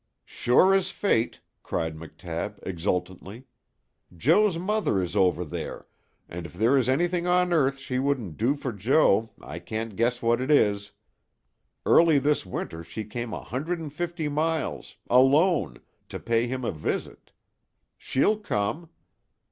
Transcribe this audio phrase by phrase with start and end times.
[0.25, 3.45] "Sure as fate!" cried McTabb, exultantly.
[4.17, 5.85] "Joe's mother is over there,
[6.27, 10.19] and if there is anything on earth she won't do for Joe I can't guess
[10.19, 10.93] what it is.
[11.85, 15.77] Early this winter she came a hundred and fifty miles alone
[16.09, 17.31] to pay him a visit.
[17.99, 18.89] She'll come.